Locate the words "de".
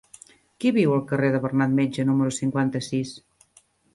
1.35-1.41